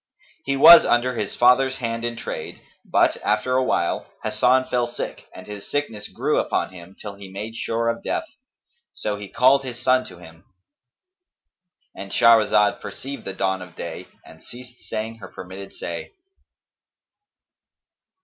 He 0.45 0.57
was 0.57 0.83
under 0.83 1.13
his 1.13 1.35
father's 1.35 1.77
hand 1.77 2.03
in 2.03 2.15
trade 2.15 2.59
but, 2.83 3.17
after 3.23 3.53
a 3.55 3.63
while, 3.63 4.07
Hasan 4.23 4.65
fell 4.67 4.87
sick 4.87 5.27
and 5.35 5.45
his 5.45 5.69
sickness 5.69 6.07
grew 6.07 6.39
upon 6.39 6.71
him, 6.71 6.95
till 6.99 7.13
he 7.13 7.29
made 7.29 7.53
sure 7.55 7.87
of 7.87 8.01
death; 8.01 8.25
so 8.95 9.17
he 9.17 9.27
called 9.29 9.63
his 9.63 9.79
son 9.79 10.03
to 10.07 10.17
him,—And 10.17 12.11
Shahrazad 12.11 12.81
perceived 12.81 13.25
the 13.25 13.33
dawn 13.33 13.61
of 13.61 13.75
day 13.75 14.07
and 14.25 14.43
ceased 14.43 14.79
saying 14.89 15.17
her 15.17 15.27
permitted 15.27 15.71
say. 15.71 16.13